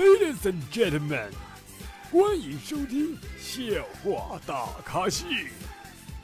[0.00, 1.28] Ladies and gentlemen，
[2.10, 3.62] 欢迎收听笑
[4.02, 5.26] 话大咖秀。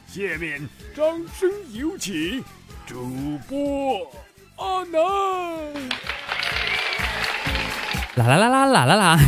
[0.07, 1.05] 下面掌
[1.39, 2.43] 声有请
[2.87, 4.11] 主播
[4.57, 5.01] 阿南。
[8.15, 9.19] 啦啦啦啦啦啦啦！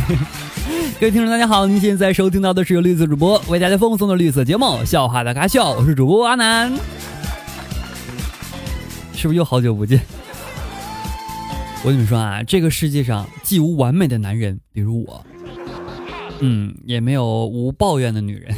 [0.99, 6.73] 各位听众，大家好，您现在收听到的是由绿色主播为大家奉送的绿色节目《笑话大咖秀》，我是主播阿南。
[9.13, 10.01] 是不是又好久不见？
[11.81, 15.25] 我跟你们说啊，这个世界上既无完美的男人，比如我，
[16.39, 18.53] 嗯，也没有无抱怨的女人。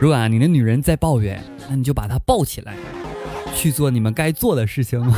[0.00, 2.74] 如果啊，你的女人在抱怨，那你就把她抱起来，
[3.54, 4.98] 去做你们该做的事情。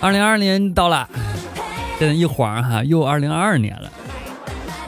[0.00, 1.08] 二零二二年到了，
[1.98, 3.88] 现在一晃哈，又二零二二年了。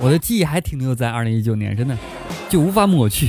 [0.01, 1.97] 我的记忆还停留在二零一九年，真的
[2.49, 3.29] 就无法抹去。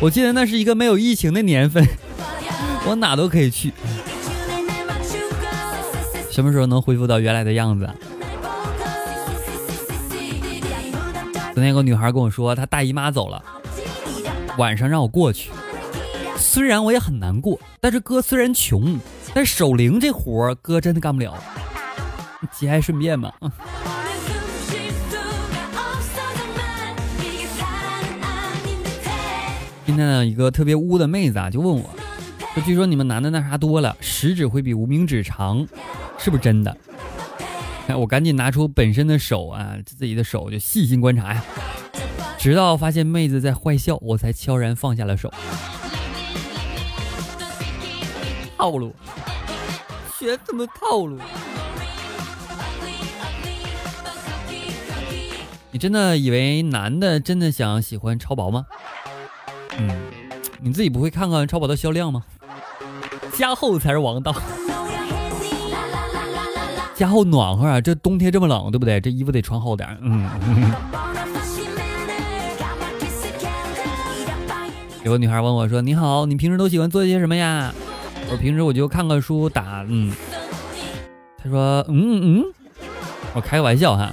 [0.00, 1.84] 我记得那是一个没有疫情的年份，
[2.86, 3.72] 我哪都可以去。
[6.30, 7.88] 什么时候能恢复到原来的样子？
[11.54, 13.42] 昨天有个女孩跟我说，她大姨妈走了，
[14.58, 15.50] 晚上让我过去。
[16.36, 18.98] 虽然我也很难过，但是哥虽然穷，
[19.32, 21.34] 但守灵这活儿哥真的干不了。
[22.52, 23.32] 节哀顺变吧。
[29.86, 31.88] 今天呢，一个特别污的妹子啊，就问我。
[32.54, 35.66] 说，据说你们男的那啥多了，食指会比无名指长，
[36.16, 36.76] 是不是真的？
[37.88, 41.44] 哎，我赶紧拿出本身的手啊，自己的手就细心观察呀，
[42.38, 45.32] 直到发现妹子在坏笑，我才悄然放下了手。
[48.56, 48.94] 套路，
[50.16, 51.18] 学什么套路？
[55.72, 58.64] 你真的以为男的真的想喜欢超薄吗？
[59.76, 59.90] 嗯，
[60.60, 62.24] 你自己不会看看超薄的销量吗？
[63.36, 64.34] 加厚才是王道，
[66.94, 67.80] 加厚暖和啊！
[67.80, 69.00] 这冬天这么冷，对不对？
[69.00, 69.98] 这衣服得穿厚点。
[70.00, 70.28] 嗯。
[75.04, 77.74] 有个女孩问我说：“你好，你平时都喜欢做些什么呀？”
[78.32, 80.14] 我平时我就看看书，打嗯。
[81.42, 82.44] 她说：“嗯嗯。”
[83.34, 84.10] 我开个玩笑哈，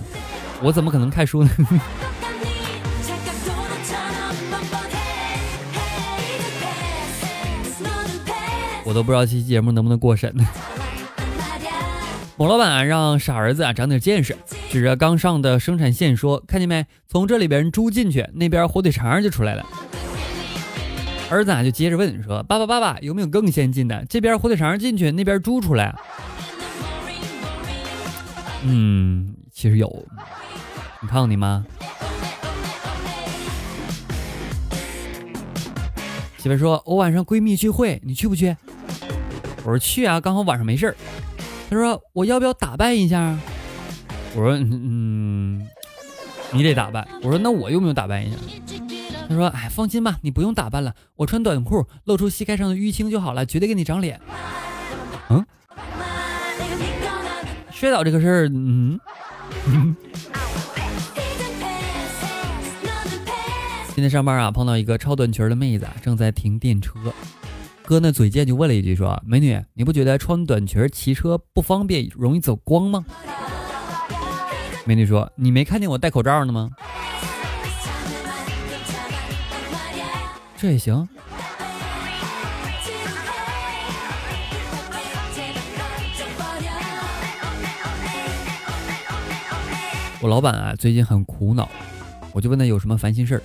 [0.61, 1.49] 我怎么可能看书呢？
[8.91, 10.45] 我都不知道这期节目能不能过审呢。
[12.35, 14.35] 某老板让傻儿子啊长点见识，
[14.69, 16.85] 指着刚上的生产线说：“看见没？
[17.07, 19.65] 从这里边猪进去，那边火腿肠就出来了。”
[21.31, 24.05] 儿子啊就接着问说：“爸爸爸爸，有没有更先进的？
[24.09, 25.95] 这边火腿肠进去，那边猪出来？”
[28.67, 30.05] 嗯，其实有。
[31.01, 31.63] 你看看你妈。
[36.41, 38.57] 媳妇说：“我晚上闺蜜聚会，你去不去？”
[39.63, 40.95] 我说去啊，刚好晚上没事儿。
[41.69, 43.37] 她说我要不要打扮一下？
[44.35, 45.67] 我说嗯，
[46.51, 47.07] 你得打扮。
[47.21, 48.37] 我说那我用不用打扮一下？
[49.29, 54.19] 她说哎，放心吧，你不用打扮了，我穿短裤露出膝盖上的淤青就好了，绝对给你长脸。
[55.29, 55.45] 嗯，
[57.71, 58.99] 摔倒这个事儿，嗯。
[63.93, 66.93] 今天上班啊，碰到一个超短裙的妹子，正在停电车。
[67.83, 73.05] 哥那嘴贱就问了一句说：“美女，你不觉得穿短裙骑车不方便，容易走光吗？”
[74.85, 76.69] 美女说：“你没看见我戴口罩呢吗？”
[80.57, 81.07] 这也行。
[90.21, 91.69] 我老板啊，最近很苦恼，
[92.31, 93.43] 我就问他有什么烦心事儿。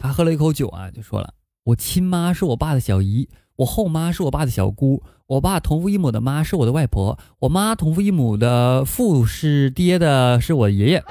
[0.00, 3.28] 他喝了一口酒啊，就说了：“我亲妈是我爸的小姨。”
[3.58, 11.04] 我后妈是我爸的小姑，我爸同父异母的妈是我的外婆，我妈同父异母的父是爹的，是我爷爷。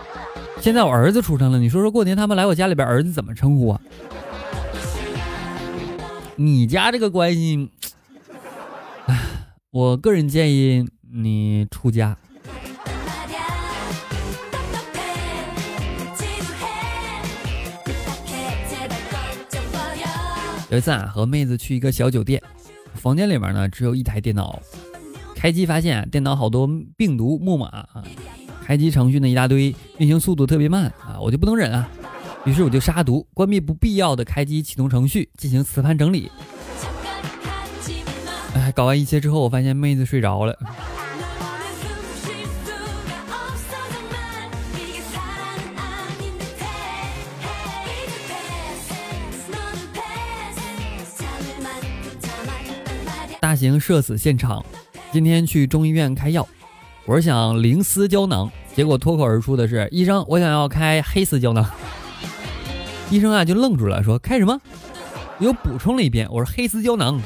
[0.62, 3.82] 现在我儿子出生了，你说说过年他们来我家里边，儿子怎么称呼啊？
[6.38, 7.70] 你家这个关系，
[9.08, 9.20] 唉，
[9.72, 12.18] 我个人建议你出家。
[20.70, 22.42] 有一次啊，和妹子去一个小酒店，
[22.94, 24.60] 房间里面呢只有一台电脑，
[25.34, 28.04] 开机发现电脑好多病毒木马啊，
[28.66, 31.90] 开机程序呢一大堆，运行速度特别慢啊，我就不能忍啊，
[32.44, 36.30] 于是我就杀毒，关闭不必要的开机启动程序，进行磁盘整理。
[38.54, 40.58] 哎，搞完一切之后，我发现妹子睡着了。
[53.48, 54.62] 大型社死现场，
[55.10, 56.46] 今天去中医院开药，
[57.06, 61.66] 我是想灵丝胶囊，结果脱口而出的是医生，我想要开黑丝胶囊。
[63.10, 64.60] 医生啊就愣住了，说开什么？
[65.40, 67.22] 又补充了一遍，我说黑丝胶囊。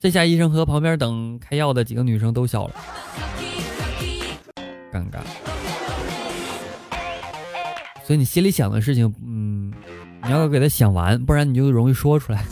[0.00, 2.74] 这下医生和旁边等开药的几个女生都笑了，
[4.92, 5.20] 尴尬。
[8.04, 9.72] 所以你心里想的事情，嗯，
[10.24, 12.44] 你要给他想完，不然你就容易说出来。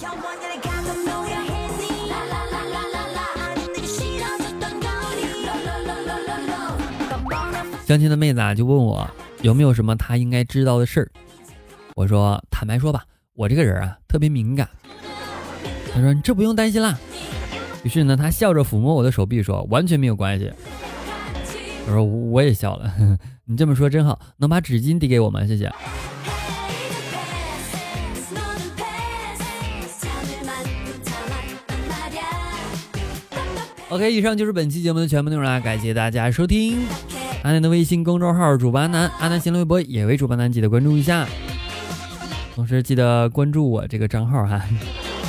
[7.90, 9.10] 相亲的妹子啊，就问我
[9.42, 11.10] 有没有什么她应该知道的事儿。
[11.96, 13.02] 我说坦白说吧，
[13.34, 14.68] 我这个人啊特别敏感。
[15.92, 16.96] 她说你这不用担心啦。
[17.82, 20.52] 于是呢，她笑着抚摸我的手臂说完全没有关系。
[21.88, 22.94] 我说我也笑了，
[23.44, 25.44] 你这么说真好，能把纸巾递给我吗？
[25.44, 25.68] 谢谢。
[33.88, 36.86] OK，以上就是本期节目的全部内容啦，感谢大家收听。
[37.42, 41.26] 阿南的微信公众号主播阿南，阿南新浪微博也为主播阿南，记得关注一下，
[42.54, 44.62] 同时记得关注我这个账号哈。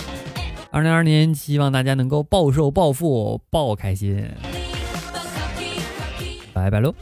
[0.72, 4.30] 二零二二年，希望大家能够暴瘦暴富暴开心，
[6.54, 6.94] 拜拜喽。